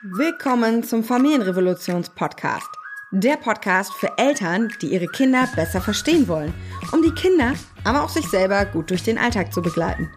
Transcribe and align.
Willkommen 0.00 0.84
zum 0.84 1.02
Familienrevolutions-Podcast. 1.02 2.68
Der 3.10 3.36
Podcast 3.36 3.92
für 3.94 4.16
Eltern, 4.16 4.72
die 4.80 4.92
ihre 4.92 5.08
Kinder 5.08 5.48
besser 5.56 5.80
verstehen 5.80 6.28
wollen, 6.28 6.54
um 6.92 7.02
die 7.02 7.10
Kinder, 7.10 7.54
aber 7.82 8.04
auch 8.04 8.08
sich 8.08 8.24
selber 8.28 8.64
gut 8.64 8.90
durch 8.90 9.02
den 9.02 9.18
Alltag 9.18 9.52
zu 9.52 9.60
begleiten. 9.60 10.08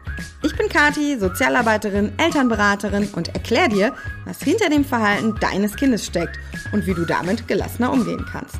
Ich 0.44 0.56
bin 0.56 0.70
Kati, 0.70 1.18
Sozialarbeiterin, 1.18 2.12
Elternberaterin 2.20 3.10
und 3.16 3.30
erkläre 3.30 3.70
dir, 3.70 3.96
was 4.26 4.44
hinter 4.44 4.70
dem 4.70 4.86
Verhalten 4.86 5.34
deines 5.40 5.76
Kindes 5.76 6.06
steckt 6.06 6.38
und 6.72 6.86
wie 6.86 6.94
du 6.94 7.04
damit 7.04 7.48
gelassener 7.48 7.92
umgehen 7.92 8.24
kannst. 8.32 8.60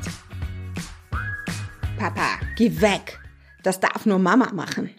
Papa, 1.98 2.40
geh 2.56 2.80
weg! 2.80 3.20
Das 3.62 3.78
darf 3.78 4.06
nur 4.06 4.18
Mama 4.18 4.52
machen. 4.52 4.90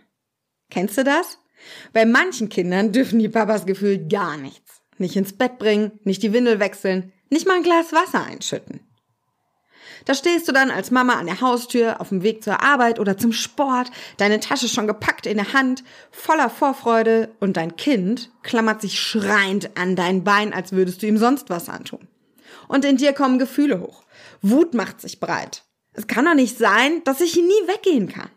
Kennst 0.70 0.98
du 0.98 1.04
das? 1.04 1.38
Bei 1.92 2.06
manchen 2.06 2.48
Kindern 2.48 2.94
dürfen 2.94 3.20
die 3.20 3.28
Papas 3.28 3.66
Gefühl 3.66 4.08
gar 4.08 4.38
nichts. 4.38 4.83
Nicht 4.98 5.16
ins 5.16 5.34
Bett 5.34 5.58
bringen, 5.58 6.00
nicht 6.04 6.24
die 6.24 6.34
Windel 6.34 6.60
wechseln, 6.60 7.12
nicht 7.30 7.48
mal 7.48 7.56
ein 7.56 7.64
Glas 7.64 7.92
Wasser 7.92 8.24
einschütten. 8.24 8.82
Da 10.06 10.14
stehst 10.14 10.48
du 10.48 10.52
dann 10.52 10.70
als 10.70 10.92
Mama 10.92 11.14
an 11.14 11.28
der 11.28 11.42
Haustür, 11.42 12.02
auf 12.02 12.10
dem 12.10 12.24
Weg 12.24 12.44
zur 12.44 12.62
Arbeit 12.62 13.00
oder 13.00 13.18
zum 13.18 13.32
Sport, 13.32 13.90
deine 14.18 14.40
Tasche 14.40 14.68
schon 14.68 14.88
gepackt 14.88 15.26
in 15.26 15.38
der 15.38 15.54
Hand, 15.54 15.84
voller 16.12 16.50
Vorfreude 16.50 17.34
und 17.40 17.58
dein 17.58 17.76
Kind 17.78 18.32
klammert 18.44 18.82
sich 18.82 19.00
schreiend 19.00 19.78
an 19.78 19.96
dein 19.96 20.24
Bein, 20.24 20.54
als 20.54 20.74
würdest 20.74 21.02
du 21.02 21.08
ihm 21.08 21.18
sonst 21.18 21.50
was 21.50 21.70
antun. 21.70 22.08
Und 22.68 22.86
in 22.86 22.98
dir 22.98 23.14
kommen 23.14 23.40
Gefühle 23.40 23.80
hoch. 23.80 24.04
Wut 24.42 24.74
macht 24.74 25.00
sich 25.02 25.20
breit. 25.20 25.64
Es 25.94 26.08
kann 26.08 26.26
doch 26.26 26.34
nicht 26.34 26.58
sein, 26.58 27.04
dass 27.06 27.22
ich 27.22 27.36
nie 27.36 27.68
weggehen 27.68 28.10
kann. 28.10 28.30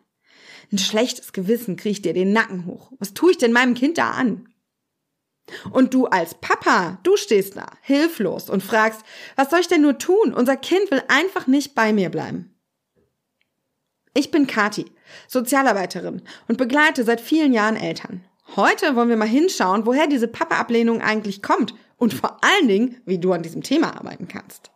Ein 0.72 0.78
schlechtes 0.78 1.32
Gewissen 1.32 1.76
kriecht 1.76 2.04
dir 2.04 2.12
den 2.12 2.32
Nacken 2.32 2.66
hoch. 2.66 2.92
Was 2.98 3.14
tue 3.14 3.32
ich 3.32 3.38
denn 3.38 3.52
meinem 3.52 3.74
Kind 3.74 3.98
da 3.98 4.10
an? 4.10 4.48
Und 5.70 5.94
du 5.94 6.06
als 6.06 6.34
Papa, 6.34 6.98
du 7.02 7.16
stehst 7.16 7.56
da, 7.56 7.66
hilflos 7.82 8.50
und 8.50 8.62
fragst, 8.62 9.02
was 9.36 9.50
soll 9.50 9.60
ich 9.60 9.68
denn 9.68 9.82
nur 9.82 9.98
tun? 9.98 10.34
Unser 10.34 10.56
Kind 10.56 10.90
will 10.90 11.02
einfach 11.08 11.46
nicht 11.46 11.74
bei 11.74 11.92
mir 11.92 12.10
bleiben. 12.10 12.52
Ich 14.14 14.30
bin 14.30 14.46
Kati, 14.46 14.86
Sozialarbeiterin 15.28 16.22
und 16.48 16.58
begleite 16.58 17.04
seit 17.04 17.20
vielen 17.20 17.52
Jahren 17.52 17.76
Eltern. 17.76 18.24
Heute 18.56 18.96
wollen 18.96 19.08
wir 19.08 19.16
mal 19.16 19.28
hinschauen, 19.28 19.86
woher 19.86 20.06
diese 20.06 20.28
Papa-Ablehnung 20.28 21.00
eigentlich 21.00 21.42
kommt 21.42 21.74
und 21.96 22.14
vor 22.14 22.42
allen 22.42 22.68
Dingen, 22.68 23.02
wie 23.04 23.18
du 23.18 23.32
an 23.32 23.42
diesem 23.42 23.62
Thema 23.62 23.96
arbeiten 23.96 24.28
kannst. 24.28 24.70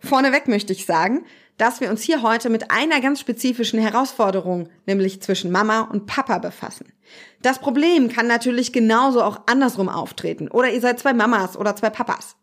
Vorneweg 0.00 0.46
möchte 0.46 0.72
ich 0.72 0.86
sagen, 0.86 1.24
dass 1.58 1.80
wir 1.80 1.90
uns 1.90 2.02
hier 2.02 2.22
heute 2.22 2.48
mit 2.48 2.70
einer 2.70 3.00
ganz 3.00 3.20
spezifischen 3.20 3.80
Herausforderung, 3.80 4.68
nämlich 4.86 5.20
zwischen 5.20 5.50
Mama 5.50 5.82
und 5.82 6.06
Papa 6.06 6.38
befassen. 6.38 6.92
Das 7.42 7.58
Problem 7.58 8.08
kann 8.08 8.26
natürlich 8.26 8.72
genauso 8.72 9.22
auch 9.22 9.42
andersrum 9.46 9.88
auftreten 9.88 10.48
oder 10.48 10.70
ihr 10.70 10.80
seid 10.80 10.98
zwei 10.98 11.12
Mamas 11.12 11.56
oder 11.56 11.76
zwei 11.76 11.90
Papas. 11.90 12.36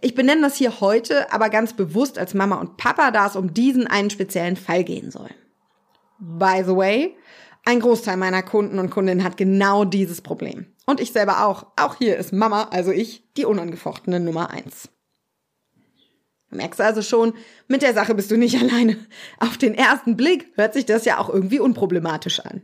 Ich 0.00 0.14
benenne 0.14 0.42
das 0.42 0.56
hier 0.56 0.80
heute 0.80 1.32
aber 1.32 1.50
ganz 1.50 1.74
bewusst 1.74 2.18
als 2.18 2.34
Mama 2.34 2.56
und 2.56 2.76
Papa, 2.76 3.10
da 3.10 3.26
es 3.26 3.36
um 3.36 3.52
diesen 3.52 3.86
einen 3.86 4.10
speziellen 4.10 4.56
Fall 4.56 4.84
gehen 4.84 5.10
soll. 5.10 5.28
By 6.18 6.62
the 6.64 6.74
way, 6.74 7.16
ein 7.64 7.80
Großteil 7.80 8.16
meiner 8.16 8.42
Kunden 8.42 8.78
und 8.78 8.90
Kundinnen 8.90 9.24
hat 9.24 9.36
genau 9.36 9.84
dieses 9.84 10.22
Problem. 10.22 10.66
Und 10.86 11.00
ich 11.00 11.12
selber 11.12 11.44
auch. 11.44 11.66
Auch 11.76 11.96
hier 11.96 12.16
ist 12.16 12.32
Mama, 12.32 12.68
also 12.70 12.92
ich, 12.92 13.24
die 13.36 13.44
unangefochtene 13.44 14.20
Nummer 14.20 14.50
eins. 14.50 14.88
Merkst 16.50 16.80
also 16.80 17.02
schon, 17.02 17.34
mit 17.66 17.82
der 17.82 17.94
Sache 17.94 18.14
bist 18.14 18.30
du 18.30 18.36
nicht 18.36 18.56
alleine. 18.60 18.96
Auf 19.38 19.58
den 19.58 19.74
ersten 19.74 20.16
Blick 20.16 20.52
hört 20.54 20.74
sich 20.74 20.86
das 20.86 21.04
ja 21.04 21.18
auch 21.18 21.28
irgendwie 21.28 21.60
unproblematisch 21.60 22.40
an. 22.40 22.62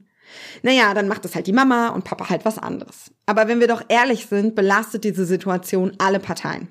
Naja, 0.62 0.94
dann 0.94 1.08
macht 1.08 1.24
es 1.24 1.34
halt 1.34 1.46
die 1.46 1.52
Mama 1.52 1.88
und 1.88 2.04
Papa 2.04 2.30
halt 2.30 2.44
was 2.44 2.58
anderes. 2.58 3.12
Aber 3.26 3.46
wenn 3.46 3.60
wir 3.60 3.68
doch 3.68 3.84
ehrlich 3.88 4.26
sind, 4.26 4.54
belastet 4.54 5.04
diese 5.04 5.26
Situation 5.26 5.92
alle 5.98 6.18
Parteien. 6.18 6.68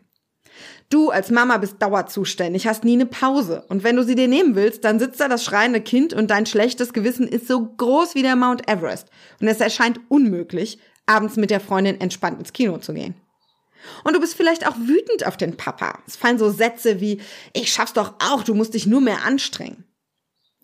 Du 0.89 1.09
als 1.09 1.31
Mama 1.31 1.58
bist 1.58 1.81
dauerzuständig, 1.81 2.68
hast 2.68 2.84
nie 2.84 2.94
eine 2.94 3.06
Pause. 3.06 3.63
Und 3.69 3.84
wenn 3.84 3.96
du 3.96 4.03
sie 4.03 4.16
dir 4.16 4.28
nehmen 4.28 4.56
willst, 4.56 4.84
dann 4.84 5.00
sitzt 5.00 5.19
da 5.19 5.28
das 5.28 5.44
schreiende 5.44 5.81
Kind 5.81 6.13
und 6.13 6.29
dein 6.29 6.46
schlechtes 6.46 6.94
Gewissen 6.94 7.28
ist 7.28 7.47
so 7.47 7.66
groß 7.66 8.16
wie 8.16 8.22
der 8.22 8.35
Mount 8.35 8.69
Everest. 8.69 9.07
Und 9.40 9.47
es 9.47 9.59
erscheint 9.59 10.00
unmöglich, 10.09 10.78
abends 11.06 11.35
mit 11.35 11.50
der 11.50 11.59
Freundin 11.59 12.00
entspannt 12.00 12.40
ins 12.40 12.53
Kino 12.53 12.78
zu 12.78 12.94
gehen. 12.94 13.16
Und 14.03 14.16
du 14.16 14.19
bist 14.19 14.35
vielleicht 14.35 14.67
auch 14.67 14.77
wütend 14.77 15.25
auf 15.25 15.38
den 15.38 15.57
Papa. 15.57 15.99
Es 16.07 16.16
fallen 16.16 16.38
so 16.38 16.49
Sätze 16.49 16.99
wie, 16.99 17.21
ich 17.53 17.71
schaff's 17.71 17.94
doch 17.94 18.13
auch, 18.19 18.44
du 18.44 18.53
musst 18.53 18.73
dich 18.73 18.85
nur 18.85 19.01
mehr 19.01 19.23
anstrengen. 19.23 19.85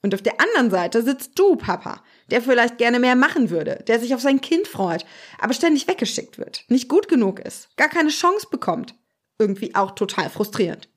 Und 0.02 0.16
auf 0.16 0.22
der 0.22 0.40
anderen 0.40 0.72
Seite 0.72 1.04
sitzt 1.04 1.38
du, 1.38 1.56
Papa, 1.58 2.02
der 2.32 2.42
vielleicht 2.42 2.78
gerne 2.78 3.00
mehr 3.00 3.16
machen 3.16 3.50
würde, 3.50 3.84
der 3.88 4.00
sich 4.00 4.16
auf 4.16 4.22
sein 4.22 4.40
Kind 4.40 4.68
freut, 4.68 5.06
aber 5.40 5.54
ständig 5.54 5.88
weggeschickt 5.88 6.38
wird, 6.38 6.64
nicht 6.70 6.88
gut 6.88 7.08
genug 7.08 7.40
ist, 7.40 7.76
gar 7.76 7.90
keine 7.90 8.10
Chance 8.10 8.48
bekommt. 8.50 8.96
Irgendwie 9.38 9.76
auch 9.76 9.92
total 9.92 10.30
frustrierend. 10.30 10.90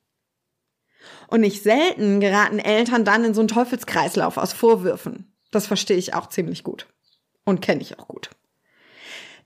Und 1.27 1.41
nicht 1.41 1.63
selten 1.63 2.19
geraten 2.19 2.59
Eltern 2.59 3.03
dann 3.03 3.25
in 3.25 3.33
so 3.33 3.41
einen 3.41 3.47
Teufelskreislauf 3.47 4.37
aus 4.37 4.53
Vorwürfen. 4.53 5.33
Das 5.51 5.67
verstehe 5.67 5.97
ich 5.97 6.13
auch 6.13 6.27
ziemlich 6.27 6.63
gut. 6.63 6.87
Und 7.45 7.61
kenne 7.61 7.81
ich 7.81 7.99
auch 7.99 8.07
gut. 8.07 8.29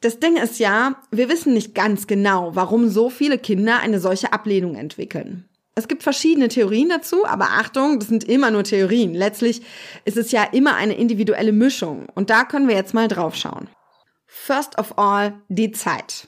Das 0.02 0.19
Ding 0.19 0.38
ist 0.38 0.59
ja, 0.59 1.02
wir 1.12 1.30
wissen 1.30 1.53
nicht 1.53 1.74
ganz 1.74 2.06
genau, 2.08 2.56
warum 2.56 2.90
so 2.90 3.09
viele 3.09 3.38
Kinder 3.40 3.80
eine 3.80 4.00
solche 4.00 4.31
Ablehnung 4.31 4.75
entwickeln. 4.75 5.50
Es 5.74 5.88
gibt 5.88 6.03
verschiedene 6.03 6.47
Theorien 6.47 6.90
dazu, 6.90 7.25
aber 7.25 7.50
Achtung, 7.52 8.00
das 8.00 8.08
sind 8.08 8.24
immer 8.24 8.50
nur 8.50 8.63
Theorien. 8.63 9.13
Letztlich 9.13 9.62
ist 10.06 10.18
es 10.18 10.31
ja 10.31 10.44
immer 10.44 10.75
eine 10.75 10.96
individuelle 10.96 11.52
Mischung 11.52 12.08
und 12.16 12.30
da 12.30 12.46
können 12.46 12.68
wir 12.68 12.75
jetzt 12.75 12.94
mal 12.94 13.08
drauf 13.08 13.35
schauen. 13.35 13.69
First 14.25 14.78
of 14.80 14.97
all, 14.97 15.41
die 15.50 15.72
Zeit. 15.72 16.28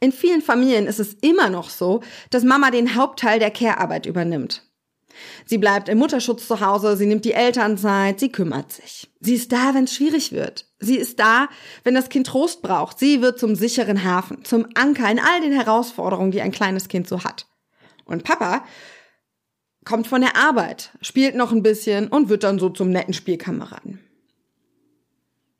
In 0.00 0.12
vielen 0.12 0.42
Familien 0.42 0.86
ist 0.86 1.00
es 1.00 1.14
immer 1.14 1.50
noch 1.50 1.70
so, 1.70 2.00
dass 2.30 2.44
Mama 2.44 2.70
den 2.70 2.94
Hauptteil 2.94 3.38
der 3.38 3.50
Care-Arbeit 3.50 4.06
übernimmt. 4.06 4.69
Sie 5.44 5.58
bleibt 5.58 5.88
im 5.88 5.98
Mutterschutz 5.98 6.46
zu 6.46 6.60
Hause, 6.60 6.96
sie 6.96 7.06
nimmt 7.06 7.24
die 7.24 7.32
Elternzeit, 7.32 8.20
sie 8.20 8.30
kümmert 8.30 8.72
sich. 8.72 9.10
Sie 9.20 9.34
ist 9.34 9.52
da, 9.52 9.74
wenn 9.74 9.84
es 9.84 9.94
schwierig 9.94 10.32
wird. 10.32 10.66
Sie 10.78 10.96
ist 10.96 11.18
da, 11.18 11.48
wenn 11.84 11.94
das 11.94 12.08
Kind 12.08 12.26
Trost 12.26 12.62
braucht. 12.62 12.98
Sie 12.98 13.20
wird 13.20 13.38
zum 13.38 13.54
sicheren 13.54 14.04
Hafen, 14.04 14.44
zum 14.44 14.66
Anker 14.74 15.10
in 15.10 15.18
all 15.18 15.40
den 15.40 15.52
Herausforderungen, 15.52 16.30
die 16.30 16.40
ein 16.40 16.52
kleines 16.52 16.88
Kind 16.88 17.08
so 17.08 17.24
hat. 17.24 17.46
Und 18.04 18.24
Papa 18.24 18.64
kommt 19.84 20.06
von 20.06 20.20
der 20.20 20.36
Arbeit, 20.36 20.90
spielt 21.00 21.34
noch 21.34 21.52
ein 21.52 21.62
bisschen 21.62 22.08
und 22.08 22.28
wird 22.28 22.44
dann 22.44 22.58
so 22.58 22.68
zum 22.68 22.90
netten 22.90 23.14
Spielkameraden. 23.14 24.00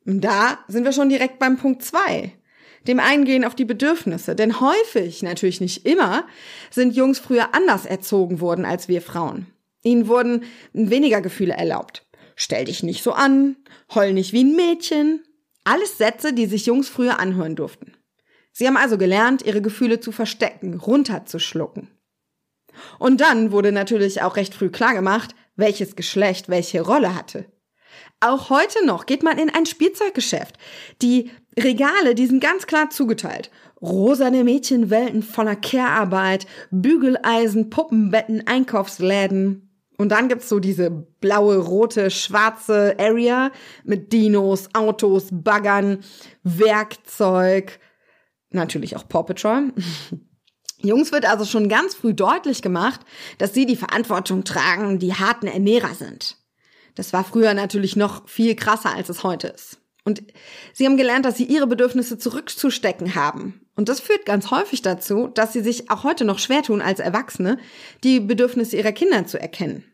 Und 0.06 0.22
da 0.22 0.58
sind 0.68 0.84
wir 0.84 0.92
schon 0.92 1.08
direkt 1.08 1.38
beim 1.38 1.56
Punkt 1.56 1.82
zwei, 1.82 2.32
dem 2.86 3.00
Eingehen 3.00 3.44
auf 3.44 3.54
die 3.54 3.64
Bedürfnisse. 3.64 4.34
Denn 4.34 4.60
häufig, 4.60 5.22
natürlich 5.22 5.60
nicht 5.60 5.86
immer, 5.86 6.26
sind 6.70 6.94
Jungs 6.94 7.18
früher 7.18 7.54
anders 7.54 7.86
erzogen 7.86 8.40
worden 8.40 8.64
als 8.64 8.88
wir 8.88 9.02
Frauen. 9.02 9.46
Ihnen 9.82 10.08
wurden 10.08 10.44
weniger 10.72 11.20
Gefühle 11.20 11.54
erlaubt. 11.54 12.06
Stell 12.36 12.64
dich 12.64 12.82
nicht 12.82 13.02
so 13.02 13.12
an, 13.12 13.56
heul 13.94 14.12
nicht 14.12 14.32
wie 14.32 14.44
ein 14.44 14.56
Mädchen. 14.56 15.22
Alles 15.64 15.98
Sätze, 15.98 16.32
die 16.32 16.46
sich 16.46 16.66
Jungs 16.66 16.88
früher 16.88 17.20
anhören 17.20 17.56
durften. 17.56 17.92
Sie 18.52 18.66
haben 18.66 18.76
also 18.76 18.98
gelernt, 18.98 19.42
ihre 19.42 19.62
Gefühle 19.62 20.00
zu 20.00 20.12
verstecken, 20.12 20.74
runterzuschlucken. 20.74 21.90
Und 22.98 23.20
dann 23.20 23.52
wurde 23.52 23.72
natürlich 23.72 24.22
auch 24.22 24.36
recht 24.36 24.54
früh 24.54 24.70
klar 24.70 24.94
gemacht, 24.94 25.34
welches 25.56 25.96
Geschlecht 25.96 26.48
welche 26.48 26.80
Rolle 26.80 27.14
hatte. 27.14 27.46
Auch 28.20 28.50
heute 28.50 28.84
noch 28.84 29.06
geht 29.06 29.22
man 29.22 29.38
in 29.38 29.50
ein 29.50 29.66
Spielzeuggeschäft. 29.66 30.56
Die 31.00 31.30
Regale, 31.58 32.14
die 32.14 32.26
sind 32.26 32.40
ganz 32.40 32.66
klar 32.66 32.90
zugeteilt. 32.90 33.50
Rosane 33.82 34.44
Mädchenwelten 34.44 35.22
voller 35.22 35.56
Care-Arbeit, 35.56 36.46
Bügeleisen, 36.70 37.70
Puppenbetten, 37.70 38.46
Einkaufsläden. 38.46 39.70
Und 39.96 40.10
dann 40.10 40.28
gibt's 40.28 40.48
so 40.48 40.60
diese 40.60 40.90
blaue, 40.90 41.58
rote, 41.58 42.10
schwarze 42.10 42.96
Area 42.98 43.50
mit 43.84 44.12
Dinos, 44.12 44.74
Autos, 44.74 45.28
Baggern, 45.30 45.98
Werkzeug, 46.42 47.78
natürlich 48.50 48.96
auch 48.96 49.08
Paw 49.08 49.24
Patrol. 49.24 49.72
Jungs 50.82 51.12
wird 51.12 51.26
also 51.26 51.44
schon 51.44 51.68
ganz 51.68 51.94
früh 51.94 52.14
deutlich 52.14 52.62
gemacht, 52.62 53.00
dass 53.36 53.52
sie 53.52 53.66
die 53.66 53.76
Verantwortung 53.76 54.44
tragen, 54.44 54.98
die 54.98 55.12
harten 55.12 55.46
Ernährer 55.46 55.94
sind. 55.94 56.38
Das 56.94 57.12
war 57.12 57.22
früher 57.22 57.52
natürlich 57.52 57.96
noch 57.96 58.26
viel 58.28 58.54
krasser, 58.56 58.94
als 58.94 59.10
es 59.10 59.22
heute 59.22 59.48
ist. 59.48 59.80
Und 60.10 60.22
sie 60.72 60.86
haben 60.86 60.96
gelernt, 60.96 61.24
dass 61.24 61.36
sie 61.36 61.44
ihre 61.44 61.66
Bedürfnisse 61.66 62.18
zurückzustecken 62.18 63.14
haben. 63.14 63.60
Und 63.74 63.88
das 63.88 64.00
führt 64.00 64.26
ganz 64.26 64.50
häufig 64.50 64.82
dazu, 64.82 65.28
dass 65.28 65.52
sie 65.52 65.62
sich 65.62 65.90
auch 65.90 66.04
heute 66.04 66.24
noch 66.24 66.38
schwer 66.38 66.62
tun, 66.62 66.82
als 66.82 67.00
Erwachsene 67.00 67.58
die 68.04 68.20
Bedürfnisse 68.20 68.76
ihrer 68.76 68.92
Kinder 68.92 69.26
zu 69.26 69.40
erkennen. 69.40 69.84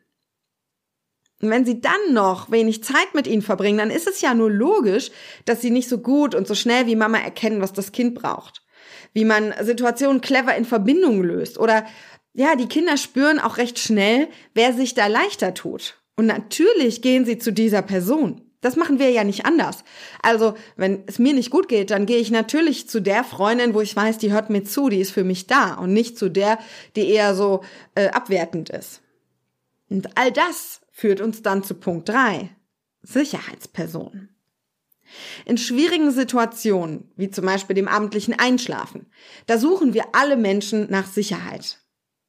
Und 1.43 1.51
wenn 1.51 1.67
sie 1.67 1.81
dann 1.81 2.13
noch 2.13 2.51
wenig 2.51 2.83
Zeit 2.83 3.15
mit 3.15 3.27
ihnen 3.27 3.43
verbringen, 3.43 3.79
dann 3.79 3.91
ist 3.91 4.09
es 4.09 4.23
ja 4.23 4.33
nur 4.33 4.51
logisch, 4.51 5.11
dass 5.45 5.61
sie 5.61 5.71
nicht 5.71 5.89
so 5.89 5.99
gut 5.99 6.35
und 6.35 6.49
so 6.49 6.55
schnell 6.55 6.87
wie 6.87 6.97
Mama 6.97 7.19
erkennen, 7.19 7.61
was 7.61 7.73
das 7.73 7.93
Kind 7.93 8.15
braucht 8.15 8.67
wie 9.13 9.25
man 9.25 9.55
Situationen 9.63 10.21
clever 10.21 10.55
in 10.57 10.67
Verbindung 10.67 11.23
löst. 11.23 11.59
Oder 11.59 11.87
ja, 12.35 12.55
die 12.55 12.69
Kinder 12.69 12.99
spüren 12.99 13.39
auch 13.39 13.57
recht 13.57 13.79
schnell, 13.79 14.29
wer 14.53 14.75
sich 14.75 14.93
da 14.93 15.07
leichter 15.07 15.55
tut. 15.55 16.03
Und 16.17 16.27
natürlich 16.27 17.03
gehen 17.03 17.25
sie 17.25 17.39
zu 17.39 17.53
dieser 17.53 17.83
Person. 17.83 18.46
Das 18.61 18.77
machen 18.77 18.99
wir 18.99 19.11
ja 19.11 19.25
nicht 19.25 19.45
anders. 19.45 19.85
Also, 20.23 20.55
wenn 20.77 21.05
es 21.07 21.19
mir 21.19 21.35
nicht 21.35 21.51
gut 21.51 21.69
geht, 21.69 21.91
dann 21.91 22.07
gehe 22.07 22.19
ich 22.19 22.31
natürlich 22.31 22.89
zu 22.89 23.01
der 23.01 23.23
Freundin, 23.23 23.75
wo 23.75 23.81
ich 23.81 23.95
weiß, 23.95 24.19
die 24.19 24.33
hört 24.33 24.51
mir 24.51 24.65
zu, 24.65 24.89
die 24.89 25.01
ist 25.01 25.13
für 25.13 25.25
mich 25.25 25.47
da 25.47 25.75
und 25.75 25.93
nicht 25.93 26.19
zu 26.19 26.31
der, 26.31 26.59
die 26.97 27.09
eher 27.09 27.35
so 27.35 27.63
äh, 27.95 28.09
abwertend 28.09 28.71
ist. 28.71 29.03
Und 29.89 30.17
all 30.17 30.33
das 30.33 30.81
führt 30.91 31.21
uns 31.21 31.43
dann 31.43 31.63
zu 31.63 31.75
Punkt 31.75 32.09
drei: 32.09 32.51
Sicherheitspersonen. 33.03 34.31
In 35.45 35.59
schwierigen 35.59 36.11
Situationen, 36.11 37.13
wie 37.17 37.31
zum 37.31 37.47
Beispiel 37.47 37.75
dem 37.75 37.89
abendlichen 37.89 38.37
Einschlafen, 38.39 39.07
da 39.47 39.59
suchen 39.59 39.95
wir 39.95 40.07
alle 40.13 40.37
Menschen 40.37 40.91
nach 40.91 41.07
Sicherheit. 41.07 41.79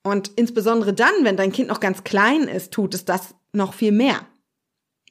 Und 0.04 0.32
insbesondere 0.36 0.94
dann, 0.94 1.12
wenn 1.24 1.38
dein 1.38 1.52
Kind 1.52 1.70
noch 1.70 1.80
ganz 1.80 2.04
klein 2.04 2.44
ist, 2.44 2.72
tut 2.72 2.94
es 2.94 3.04
das 3.04 3.36
noch 3.52 3.74
viel 3.74 3.92
mehr. 3.92 4.26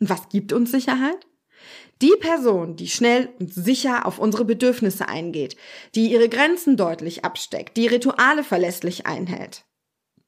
Und 0.00 0.08
was 0.10 0.28
gibt 0.28 0.52
uns 0.52 0.70
Sicherheit? 0.70 1.26
Die 2.02 2.14
Person, 2.20 2.76
die 2.76 2.88
schnell 2.88 3.30
und 3.38 3.52
sicher 3.52 4.04
auf 4.04 4.18
unsere 4.18 4.44
Bedürfnisse 4.44 5.08
eingeht, 5.08 5.56
die 5.94 6.12
ihre 6.12 6.28
Grenzen 6.28 6.76
deutlich 6.76 7.24
absteckt, 7.24 7.76
die 7.76 7.86
Rituale 7.86 8.44
verlässlich 8.44 9.06
einhält. 9.06 9.64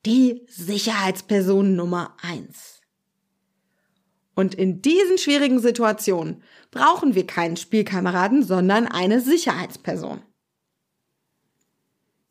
Die 0.07 0.47
Sicherheitsperson 0.49 1.77
Nummer 1.77 2.17
eins. 2.23 2.81
Und 4.35 4.55
in 4.55 4.81
diesen 4.81 5.19
schwierigen 5.19 5.59
Situationen 5.59 6.43
brauchen 6.71 7.15
wir 7.15 7.27
keinen 7.27 7.57
Spielkameraden, 7.57 8.45
sondern 8.45 8.87
eine 8.87 9.21
Sicherheitsperson. 9.21 10.23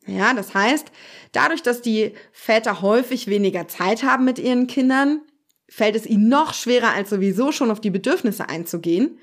Ja, 0.06 0.32
das 0.32 0.54
heißt, 0.54 0.90
dadurch, 1.32 1.62
dass 1.62 1.82
die 1.82 2.14
Väter 2.32 2.80
häufig 2.80 3.26
weniger 3.26 3.68
Zeit 3.68 4.02
haben 4.02 4.24
mit 4.24 4.38
ihren 4.38 4.66
Kindern, 4.66 5.20
fällt 5.68 5.96
es 5.96 6.06
ihnen 6.06 6.28
noch 6.28 6.54
schwerer 6.54 6.92
als 6.94 7.10
sowieso 7.10 7.52
schon 7.52 7.70
auf 7.70 7.80
die 7.80 7.90
Bedürfnisse 7.90 8.48
einzugehen. 8.48 9.18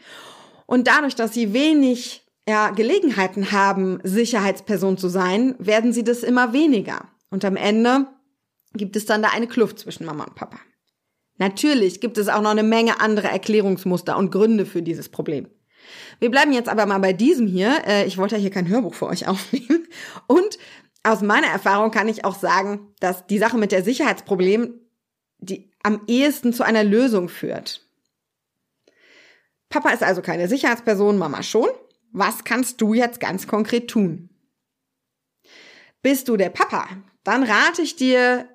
Und 0.65 0.87
dadurch, 0.87 1.15
dass 1.15 1.33
sie 1.33 1.53
wenig 1.53 2.23
ja, 2.47 2.69
Gelegenheiten 2.69 3.51
haben, 3.51 3.99
Sicherheitsperson 4.03 4.97
zu 4.97 5.09
sein, 5.09 5.55
werden 5.57 5.93
sie 5.93 6.03
das 6.03 6.23
immer 6.23 6.53
weniger. 6.53 7.09
Und 7.29 7.43
am 7.43 7.55
Ende 7.55 8.07
gibt 8.73 8.95
es 8.95 9.05
dann 9.05 9.21
da 9.21 9.29
eine 9.29 9.47
Kluft 9.47 9.79
zwischen 9.79 10.05
Mama 10.05 10.25
und 10.25 10.35
Papa. 10.35 10.59
Natürlich 11.37 11.99
gibt 11.99 12.17
es 12.17 12.29
auch 12.29 12.41
noch 12.41 12.51
eine 12.51 12.63
Menge 12.63 13.01
andere 13.01 13.27
Erklärungsmuster 13.27 14.17
und 14.17 14.31
Gründe 14.31 14.65
für 14.65 14.81
dieses 14.81 15.09
Problem. 15.09 15.47
Wir 16.19 16.31
bleiben 16.31 16.53
jetzt 16.53 16.69
aber 16.69 16.85
mal 16.85 16.99
bei 16.99 17.13
diesem 17.13 17.47
hier. 17.47 17.83
Äh, 17.85 18.05
ich 18.05 18.17
wollte 18.17 18.35
ja 18.35 18.41
hier 18.41 18.51
kein 18.51 18.67
Hörbuch 18.67 18.93
für 18.93 19.07
euch 19.07 19.27
aufnehmen. 19.27 19.87
Und 20.27 20.57
aus 21.03 21.21
meiner 21.21 21.47
Erfahrung 21.47 21.91
kann 21.91 22.07
ich 22.07 22.25
auch 22.25 22.35
sagen, 22.35 22.93
dass 22.99 23.27
die 23.27 23.37
Sache 23.37 23.57
mit 23.57 23.71
der 23.71 23.83
Sicherheitsproblem 23.83 24.79
die 25.39 25.71
am 25.85 26.01
ehesten 26.07 26.51
zu 26.51 26.63
einer 26.63 26.83
Lösung 26.83 27.29
führt. 27.29 27.85
Papa 29.69 29.91
ist 29.91 30.03
also 30.03 30.21
keine 30.21 30.47
Sicherheitsperson, 30.47 31.17
Mama 31.17 31.43
schon. 31.43 31.69
Was 32.11 32.43
kannst 32.43 32.81
du 32.81 32.93
jetzt 32.93 33.19
ganz 33.19 33.47
konkret 33.47 33.89
tun? 33.89 34.29
Bist 36.01 36.27
du 36.27 36.37
der 36.37 36.49
Papa? 36.49 36.87
Dann 37.23 37.43
rate 37.43 37.81
ich 37.81 37.95
dir, 37.95 38.47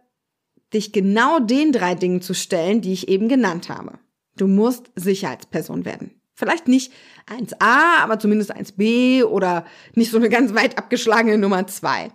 dich 0.73 0.93
genau 0.93 1.41
den 1.41 1.73
drei 1.73 1.95
Dingen 1.95 2.21
zu 2.21 2.35
stellen, 2.35 2.81
die 2.81 2.93
ich 2.93 3.09
eben 3.09 3.29
genannt 3.29 3.69
habe. 3.69 3.99
Du 4.37 4.47
musst 4.47 4.91
Sicherheitsperson 4.97 5.85
werden. 5.85 6.21
Vielleicht 6.35 6.69
nicht 6.69 6.93
1a, 7.29 7.99
aber 8.01 8.19
zumindest 8.19 8.55
1b 8.57 9.25
oder 9.25 9.67
nicht 9.95 10.11
so 10.11 10.17
eine 10.17 10.31
ganz 10.31 10.55
weit 10.55 10.79
abgeschlagene 10.79 11.39
Nummer 11.39 11.67
2. 11.67 12.11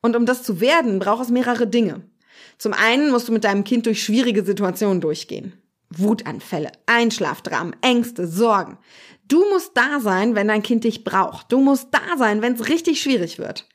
Und 0.00 0.16
um 0.16 0.26
das 0.26 0.42
zu 0.42 0.60
werden, 0.60 0.98
braucht 0.98 1.24
es 1.24 1.30
mehrere 1.30 1.66
Dinge. 1.66 2.08
Zum 2.58 2.72
einen 2.72 3.10
musst 3.10 3.28
du 3.28 3.32
mit 3.32 3.44
deinem 3.44 3.64
Kind 3.64 3.86
durch 3.86 4.02
schwierige 4.02 4.44
Situationen 4.44 5.00
durchgehen. 5.00 5.54
Wutanfälle, 5.90 6.72
Einschlafdramen, 6.86 7.76
Ängste, 7.80 8.26
Sorgen. 8.26 8.78
Du 9.28 9.48
musst 9.50 9.72
da 9.74 10.00
sein, 10.00 10.34
wenn 10.34 10.48
dein 10.48 10.62
Kind 10.62 10.84
dich 10.84 11.04
braucht. 11.04 11.52
Du 11.52 11.60
musst 11.60 11.88
da 11.92 12.16
sein, 12.16 12.42
wenn 12.42 12.54
es 12.54 12.68
richtig 12.68 13.00
schwierig 13.00 13.38
wird. 13.38 13.68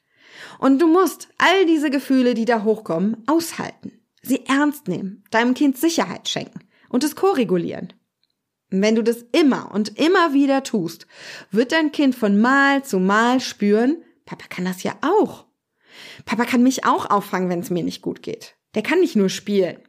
Und 0.60 0.80
du 0.81 0.88
musst 0.88 1.30
all 1.38 1.66
diese 1.66 1.89
Gefühle, 1.89 2.33
die 2.33 2.45
da 2.45 2.63
hochkommen, 2.63 3.18
aushalten. 3.28 3.94
Sie 4.22 4.45
ernst 4.45 4.88
nehmen, 4.88 5.24
deinem 5.31 5.54
Kind 5.54 5.78
Sicherheit 5.78 6.30
schenken 6.30 6.60
und 6.89 7.04
es 7.04 7.16
koregulieren. 7.16 7.94
Wenn 8.69 8.95
du 8.95 9.04
das 9.04 9.25
immer 9.33 9.72
und 9.74 10.00
immer 10.00 10.33
wieder 10.33 10.63
tust, 10.63 11.07
wird 11.51 11.72
dein 11.72 11.92
Kind 11.92 12.16
von 12.16 12.39
Mal 12.39 12.83
zu 12.83 13.00
Mal 13.00 13.39
spüren, 13.39 14.04
Papa 14.25 14.45
kann 14.48 14.66
das 14.66 14.83
ja 14.83 14.95
auch. 15.01 15.45
Papa 16.25 16.45
kann 16.45 16.63
mich 16.63 16.86
auch 16.86 17.10
auffangen, 17.10 17.50
wenn 17.50 17.60
es 17.60 17.69
mir 17.69 17.83
nicht 17.83 18.01
gut 18.01 18.22
geht. 18.22 18.56
Der 18.75 18.83
kann 18.83 19.00
nicht 19.00 19.15
nur 19.15 19.29
spielen. 19.29 19.79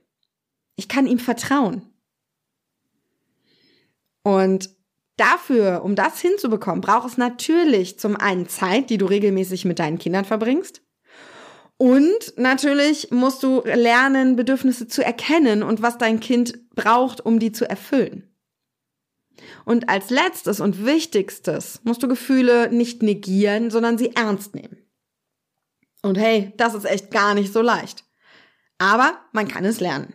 Ich 0.76 0.88
kann 0.88 1.06
ihm 1.06 1.18
vertrauen. 1.18 1.82
Und 4.22 4.70
dafür, 5.16 5.82
um 5.84 5.94
das 5.94 6.20
hinzubekommen, 6.20 6.80
braucht 6.80 7.08
es 7.08 7.16
natürlich 7.16 7.98
zum 7.98 8.16
einen 8.16 8.48
Zeit, 8.48 8.90
die 8.90 8.98
du 8.98 9.06
regelmäßig 9.06 9.64
mit 9.64 9.78
deinen 9.78 9.98
Kindern 9.98 10.24
verbringst. 10.24 10.82
Und 11.76 12.34
natürlich 12.36 13.10
musst 13.10 13.42
du 13.42 13.62
lernen, 13.64 14.36
Bedürfnisse 14.36 14.86
zu 14.86 15.04
erkennen 15.04 15.62
und 15.62 15.82
was 15.82 15.98
dein 15.98 16.20
Kind 16.20 16.70
braucht, 16.70 17.20
um 17.20 17.40
die 17.40 17.50
zu 17.50 17.68
erfüllen. 17.68 18.28
Und 19.64 19.88
als 19.88 20.10
letztes 20.10 20.60
und 20.60 20.84
wichtigstes 20.84 21.80
musst 21.82 22.02
du 22.02 22.08
Gefühle 22.08 22.70
nicht 22.72 23.02
negieren, 23.02 23.70
sondern 23.70 23.98
sie 23.98 24.14
ernst 24.14 24.54
nehmen. 24.54 24.76
Und 26.02 26.18
hey, 26.18 26.52
das 26.56 26.74
ist 26.74 26.84
echt 26.84 27.10
gar 27.10 27.34
nicht 27.34 27.52
so 27.52 27.62
leicht. 27.62 28.04
Aber 28.82 29.20
man 29.30 29.46
kann 29.46 29.64
es 29.64 29.78
lernen. 29.78 30.12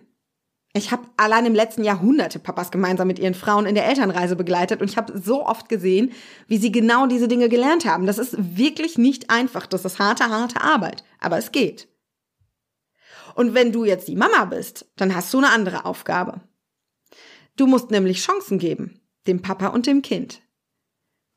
Ich 0.74 0.92
habe 0.92 1.08
allein 1.16 1.46
im 1.46 1.56
letzten 1.56 1.86
Jahr 1.86 2.02
hunderte 2.02 2.38
Papas 2.38 2.70
gemeinsam 2.70 3.08
mit 3.08 3.18
ihren 3.18 3.34
Frauen 3.34 3.66
in 3.66 3.76
der 3.76 3.86
Elternreise 3.88 4.36
begleitet 4.36 4.82
und 4.82 4.90
ich 4.90 4.98
habe 4.98 5.18
so 5.18 5.46
oft 5.46 5.70
gesehen, 5.70 6.12
wie 6.48 6.58
sie 6.58 6.70
genau 6.70 7.08
diese 7.08 7.30
Dinge 7.30 7.48
gelernt 7.48 7.86
haben. 7.86 8.06
Das 8.06 8.18
ist 8.18 8.36
wirklich 8.38 8.98
nicht 8.98 9.30
einfach. 9.30 9.68
Das 9.68 9.86
ist 9.86 10.00
harte, 10.00 10.26
harte 10.26 10.60
Arbeit. 10.60 11.06
Aber 11.22 11.38
es 11.38 11.54
geht. 11.54 11.88
Und 13.36 13.54
wenn 13.54 13.72
du 13.72 13.86
jetzt 13.86 14.10
die 14.10 14.18
Mama 14.18 14.44
bist, 14.44 14.86
dann 14.98 15.16
hast 15.16 15.34
du 15.34 15.38
eine 15.38 15.52
andere 15.52 15.86
Aufgabe. 15.86 16.42
Du 17.56 17.68
musst 17.68 17.90
nämlich 17.90 18.20
Chancen 18.20 18.60
geben, 18.60 19.00
dem 19.28 19.42
Papa 19.42 19.68
und 19.68 19.88
dem 19.88 20.02
Kind. 20.02 20.42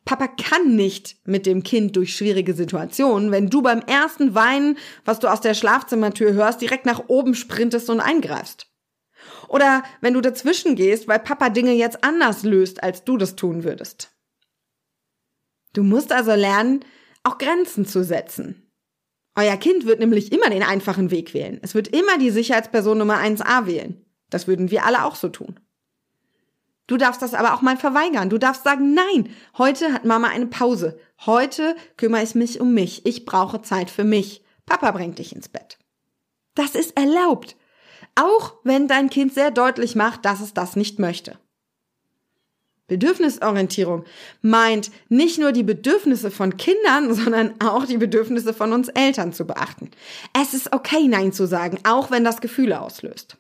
Papa 0.05 0.29
kann 0.29 0.75
nicht 0.77 1.17
mit 1.25 1.47
dem 1.47 1.63
Kind 1.63 1.97
durch 1.97 2.17
schwierige 2.17 2.55
Situationen, 2.55 3.31
wenn 3.31 3.51
du 3.51 3.63
beim 3.63 3.81
ersten 3.81 4.35
Weinen, 4.35 4.79
was 5.05 5.21
du 5.21 5.29
aus 5.29 5.41
der 5.41 5.55
Schlafzimmertür 5.55 6.33
hörst, 6.33 6.61
direkt 6.61 6.87
nach 6.87 7.05
oben 7.09 7.35
sprintest 7.35 7.91
und 7.91 8.01
eingreifst. 8.01 8.67
Oder 9.49 9.83
wenn 10.01 10.15
du 10.15 10.21
dazwischen 10.21 10.75
gehst, 10.75 11.07
weil 11.07 11.19
Papa 11.19 11.51
Dinge 11.51 11.73
jetzt 11.73 12.03
anders 12.03 12.43
löst, 12.43 12.83
als 12.83 13.05
du 13.05 13.17
das 13.17 13.37
tun 13.37 13.65
würdest. 13.65 14.11
Du 15.73 15.83
musst 15.83 16.13
also 16.13 16.35
lernen, 16.35 16.85
auch 17.23 17.39
Grenzen 17.39 17.87
zu 17.87 18.03
setzen. 18.03 18.71
Euer 19.37 19.57
Kind 19.57 19.87
wird 19.87 20.01
nämlich 20.01 20.33
immer 20.33 20.51
den 20.51 20.63
einfachen 20.63 21.11
Weg 21.11 21.35
wählen. 21.35 21.61
Es 21.63 21.75
wird 21.75 21.89
immer 21.89 22.19
die 22.19 22.31
Sicherheitsperson 22.31 22.99
Nummer 22.99 23.19
1a 23.19 23.67
wählen. 23.67 24.05
Das 24.29 24.47
würden 24.49 24.71
wir 24.71 24.85
alle 24.85 25.05
auch 25.05 25.15
so 25.15 25.29
tun. 25.29 25.61
Du 26.91 26.97
darfst 26.97 27.23
das 27.23 27.35
aber 27.35 27.55
auch 27.55 27.63
mal 27.63 27.77
verweigern. 27.77 28.31
Du 28.31 28.39
darfst 28.39 28.65
sagen, 28.65 28.95
nein, 28.95 29.33
heute 29.57 29.93
hat 29.93 30.05
Mama 30.05 30.27
eine 30.27 30.49
Pause. 30.49 30.99
Heute 31.25 31.77
kümmere 31.97 32.25
ich 32.25 32.35
mich 32.35 32.61
um 32.61 32.75
mich. 32.75 33.07
Ich 33.07 33.25
brauche 33.25 33.63
Zeit 33.63 33.91
für 33.91 34.03
mich. 34.03 34.43
Papa 34.67 34.91
bringt 34.91 35.21
dich 35.21 35.33
ins 35.33 35.49
Bett. 35.49 35.79
Das 36.57 36.75
ist 36.75 36.97
erlaubt. 36.97 37.55
Auch 38.17 38.55
wenn 38.65 38.89
dein 38.89 39.09
Kind 39.09 39.33
sehr 39.33 39.53
deutlich 39.53 39.95
macht, 39.95 40.25
dass 40.25 40.41
es 40.41 40.53
das 40.53 40.75
nicht 40.75 40.99
möchte. 40.99 41.39
Bedürfnisorientierung 42.89 44.05
meint 44.43 44.91
nicht 45.09 45.39
nur 45.39 45.53
die 45.53 45.63
Bedürfnisse 45.63 46.33
von 46.33 46.57
Kindern, 46.57 47.15
sondern 47.15 47.55
auch 47.61 47.87
die 47.87 47.99
Bedürfnisse 47.99 48.53
von 48.53 48.73
uns 48.73 48.89
Eltern 48.89 49.33
zu 49.33 49.47
beachten. 49.47 49.93
Es 50.37 50.55
ist 50.55 50.73
okay, 50.73 51.07
Nein 51.07 51.33
zu 51.33 51.47
sagen, 51.47 51.79
auch 51.85 52.11
wenn 52.11 52.25
das 52.25 52.41
Gefühle 52.41 52.81
auslöst. 52.81 53.37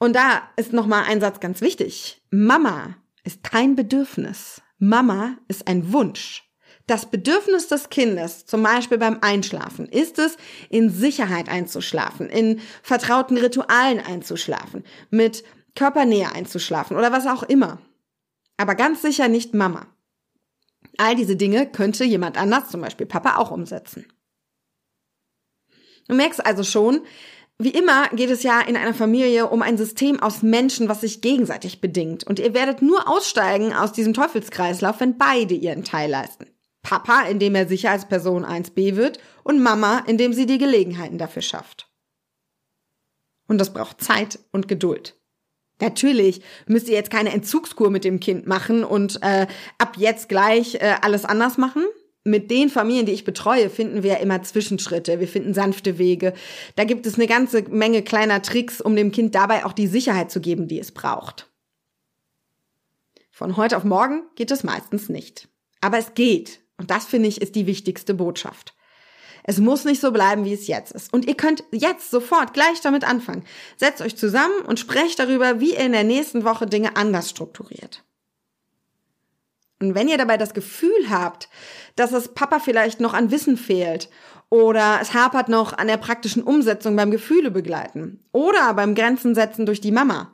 Und 0.00 0.16
da 0.16 0.48
ist 0.56 0.72
nochmal 0.72 1.04
ein 1.04 1.20
Satz 1.20 1.40
ganz 1.40 1.60
wichtig. 1.60 2.22
Mama 2.30 2.96
ist 3.22 3.44
kein 3.44 3.76
Bedürfnis. 3.76 4.62
Mama 4.78 5.36
ist 5.46 5.68
ein 5.68 5.92
Wunsch. 5.92 6.50
Das 6.86 7.10
Bedürfnis 7.10 7.68
des 7.68 7.90
Kindes, 7.90 8.46
zum 8.46 8.62
Beispiel 8.62 8.96
beim 8.96 9.18
Einschlafen, 9.20 9.86
ist 9.86 10.18
es, 10.18 10.38
in 10.70 10.88
Sicherheit 10.88 11.50
einzuschlafen, 11.50 12.30
in 12.30 12.60
vertrauten 12.82 13.36
Ritualen 13.36 14.00
einzuschlafen, 14.00 14.84
mit 15.10 15.44
Körpernähe 15.76 16.32
einzuschlafen 16.32 16.96
oder 16.96 17.12
was 17.12 17.26
auch 17.26 17.42
immer. 17.42 17.78
Aber 18.56 18.74
ganz 18.74 19.02
sicher 19.02 19.28
nicht 19.28 19.54
Mama. 19.54 19.86
All 20.96 21.14
diese 21.14 21.36
Dinge 21.36 21.70
könnte 21.70 22.04
jemand 22.04 22.38
anders, 22.38 22.70
zum 22.70 22.80
Beispiel 22.80 23.06
Papa, 23.06 23.36
auch 23.36 23.50
umsetzen. 23.50 24.06
Du 26.08 26.14
merkst 26.16 26.44
also 26.44 26.64
schon, 26.64 27.02
wie 27.62 27.70
immer 27.70 28.08
geht 28.08 28.30
es 28.30 28.42
ja 28.42 28.60
in 28.60 28.76
einer 28.76 28.94
Familie 28.94 29.48
um 29.48 29.62
ein 29.62 29.76
System 29.76 30.20
aus 30.20 30.42
Menschen, 30.42 30.88
was 30.88 31.02
sich 31.02 31.20
gegenseitig 31.20 31.80
bedingt. 31.80 32.24
Und 32.24 32.38
ihr 32.38 32.54
werdet 32.54 32.82
nur 32.82 33.08
aussteigen 33.08 33.72
aus 33.72 33.92
diesem 33.92 34.14
Teufelskreislauf, 34.14 35.00
wenn 35.00 35.18
beide 35.18 35.54
ihren 35.54 35.84
Teil 35.84 36.10
leisten. 36.10 36.46
Papa, 36.82 37.22
indem 37.22 37.54
er 37.54 37.68
sicher 37.68 37.90
als 37.90 38.08
Person 38.08 38.44
1b 38.44 38.96
wird 38.96 39.18
und 39.44 39.62
Mama, 39.62 40.02
indem 40.06 40.32
sie 40.32 40.46
die 40.46 40.58
Gelegenheiten 40.58 41.18
dafür 41.18 41.42
schafft. 41.42 41.90
Und 43.46 43.58
das 43.58 43.72
braucht 43.72 44.02
Zeit 44.02 44.38
und 44.52 44.66
Geduld. 44.66 45.16
Natürlich 45.80 46.42
müsst 46.66 46.88
ihr 46.88 46.94
jetzt 46.94 47.10
keine 47.10 47.32
Entzugskur 47.32 47.90
mit 47.90 48.04
dem 48.04 48.20
Kind 48.20 48.46
machen 48.46 48.84
und 48.84 49.22
äh, 49.22 49.46
ab 49.78 49.96
jetzt 49.96 50.28
gleich 50.28 50.76
äh, 50.76 50.96
alles 51.02 51.24
anders 51.24 51.58
machen. 51.58 51.84
Mit 52.22 52.50
den 52.50 52.68
Familien, 52.68 53.06
die 53.06 53.12
ich 53.12 53.24
betreue, 53.24 53.70
finden 53.70 54.02
wir 54.02 54.18
immer 54.18 54.42
Zwischenschritte. 54.42 55.20
Wir 55.20 55.28
finden 55.28 55.54
sanfte 55.54 55.98
Wege. 55.98 56.34
Da 56.76 56.84
gibt 56.84 57.06
es 57.06 57.14
eine 57.14 57.26
ganze 57.26 57.62
Menge 57.62 58.02
kleiner 58.02 58.42
Tricks, 58.42 58.80
um 58.80 58.94
dem 58.94 59.10
Kind 59.10 59.34
dabei 59.34 59.64
auch 59.64 59.72
die 59.72 59.86
Sicherheit 59.86 60.30
zu 60.30 60.40
geben, 60.40 60.68
die 60.68 60.78
es 60.78 60.92
braucht. 60.92 61.48
Von 63.30 63.56
heute 63.56 63.78
auf 63.78 63.84
morgen 63.84 64.24
geht 64.36 64.50
es 64.50 64.64
meistens 64.64 65.08
nicht. 65.08 65.48
Aber 65.80 65.96
es 65.96 66.12
geht. 66.12 66.60
Und 66.76 66.90
das 66.90 67.06
finde 67.06 67.28
ich 67.28 67.40
ist 67.40 67.54
die 67.54 67.66
wichtigste 67.66 68.12
Botschaft. 68.12 68.74
Es 69.42 69.58
muss 69.58 69.86
nicht 69.86 70.02
so 70.02 70.12
bleiben, 70.12 70.44
wie 70.44 70.52
es 70.52 70.66
jetzt 70.66 70.92
ist. 70.92 71.12
Und 71.12 71.26
ihr 71.26 71.34
könnt 71.34 71.64
jetzt 71.72 72.10
sofort 72.10 72.52
gleich 72.52 72.82
damit 72.82 73.04
anfangen. 73.04 73.44
Setzt 73.78 74.02
euch 74.02 74.16
zusammen 74.16 74.60
und 74.66 74.78
sprecht 74.78 75.18
darüber, 75.18 75.60
wie 75.60 75.72
ihr 75.72 75.80
in 75.80 75.92
der 75.92 76.04
nächsten 76.04 76.44
Woche 76.44 76.66
Dinge 76.66 76.96
anders 76.96 77.30
strukturiert. 77.30 78.04
Und 79.80 79.94
wenn 79.94 80.08
ihr 80.08 80.18
dabei 80.18 80.36
das 80.36 80.52
Gefühl 80.52 81.08
habt, 81.08 81.48
dass 81.96 82.12
es 82.12 82.28
Papa 82.28 82.58
vielleicht 82.58 83.00
noch 83.00 83.14
an 83.14 83.30
Wissen 83.30 83.56
fehlt 83.56 84.08
oder 84.48 84.98
es 85.00 85.14
hapert 85.14 85.48
noch 85.48 85.76
an 85.76 85.86
der 85.86 85.96
praktischen 85.96 86.42
Umsetzung 86.42 86.96
beim 86.96 87.10
Gefühle 87.10 87.50
begleiten 87.50 88.24
oder 88.32 88.74
beim 88.74 88.94
Grenzen 88.94 89.34
setzen 89.34 89.66
durch 89.66 89.80
die 89.80 89.92
Mama, 89.92 90.32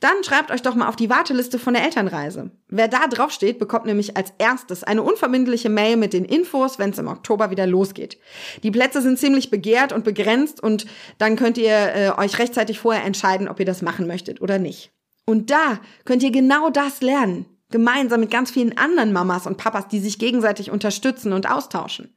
dann 0.00 0.22
schreibt 0.24 0.50
euch 0.50 0.60
doch 0.60 0.74
mal 0.74 0.88
auf 0.88 0.96
die 0.96 1.08
Warteliste 1.08 1.58
von 1.58 1.72
der 1.72 1.84
Elternreise. 1.84 2.50
Wer 2.68 2.88
da 2.88 3.06
draufsteht, 3.06 3.58
bekommt 3.58 3.86
nämlich 3.86 4.16
als 4.16 4.32
erstes 4.38 4.84
eine 4.84 5.02
unverbindliche 5.02 5.70
Mail 5.70 5.96
mit 5.96 6.12
den 6.12 6.24
Infos, 6.24 6.78
wenn 6.78 6.90
es 6.90 6.98
im 6.98 7.08
Oktober 7.08 7.50
wieder 7.50 7.66
losgeht. 7.66 8.18
Die 8.62 8.70
Plätze 8.70 9.00
sind 9.00 9.18
ziemlich 9.18 9.50
begehrt 9.50 9.92
und 9.92 10.04
begrenzt 10.04 10.62
und 10.62 10.86
dann 11.18 11.36
könnt 11.36 11.56
ihr 11.56 11.94
äh, 11.94 12.10
euch 12.16 12.38
rechtzeitig 12.38 12.78
vorher 12.78 13.04
entscheiden, 13.04 13.48
ob 13.48 13.58
ihr 13.58 13.66
das 13.66 13.80
machen 13.80 14.06
möchtet 14.06 14.42
oder 14.42 14.58
nicht. 14.58 14.92
Und 15.24 15.50
da 15.50 15.80
könnt 16.04 16.22
ihr 16.22 16.30
genau 16.30 16.70
das 16.70 17.00
lernen. 17.00 17.46
Gemeinsam 17.70 18.20
mit 18.20 18.30
ganz 18.30 18.50
vielen 18.50 18.78
anderen 18.78 19.12
Mamas 19.12 19.46
und 19.46 19.56
Papas, 19.56 19.88
die 19.88 20.00
sich 20.00 20.18
gegenseitig 20.18 20.70
unterstützen 20.70 21.32
und 21.32 21.50
austauschen. 21.50 22.14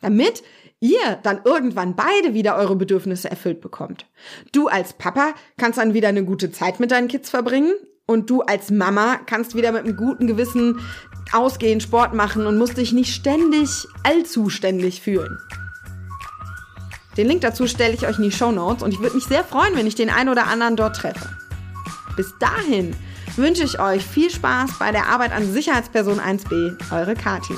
Damit 0.00 0.42
ihr 0.80 1.18
dann 1.22 1.40
irgendwann 1.44 1.96
beide 1.96 2.34
wieder 2.34 2.56
eure 2.56 2.76
Bedürfnisse 2.76 3.30
erfüllt 3.30 3.60
bekommt. 3.60 4.06
Du 4.52 4.68
als 4.68 4.92
Papa 4.92 5.34
kannst 5.56 5.78
dann 5.78 5.94
wieder 5.94 6.08
eine 6.08 6.24
gute 6.24 6.52
Zeit 6.52 6.80
mit 6.80 6.92
deinen 6.92 7.08
Kids 7.08 7.30
verbringen 7.30 7.74
und 8.06 8.30
du 8.30 8.42
als 8.42 8.70
Mama 8.70 9.16
kannst 9.26 9.54
wieder 9.54 9.72
mit 9.72 9.84
einem 9.84 9.96
guten 9.96 10.26
Gewissen 10.26 10.80
ausgehen, 11.32 11.80
Sport 11.80 12.14
machen 12.14 12.46
und 12.46 12.56
musst 12.56 12.78
dich 12.78 12.92
nicht 12.92 13.12
ständig, 13.12 13.86
allzu 14.02 14.48
ständig 14.48 15.02
fühlen. 15.02 15.38
Den 17.18 17.26
Link 17.26 17.40
dazu 17.40 17.66
stelle 17.66 17.94
ich 17.94 18.06
euch 18.06 18.16
in 18.18 18.24
die 18.24 18.32
Show 18.32 18.52
Notes 18.52 18.82
und 18.82 18.94
ich 18.94 19.00
würde 19.00 19.16
mich 19.16 19.24
sehr 19.24 19.42
freuen, 19.42 19.76
wenn 19.76 19.88
ich 19.88 19.96
den 19.96 20.08
einen 20.08 20.28
oder 20.28 20.46
anderen 20.46 20.76
dort 20.76 20.96
treffe. 20.96 21.28
Bis 22.16 22.32
dahin 22.38 22.94
wünsche 23.38 23.64
ich 23.64 23.80
euch 23.80 24.04
viel 24.04 24.30
Spaß 24.30 24.78
bei 24.78 24.92
der 24.92 25.06
Arbeit 25.06 25.32
an 25.32 25.52
Sicherheitsperson 25.52 26.20
1b, 26.20 26.76
eure 26.92 27.14
Kathi. 27.14 27.54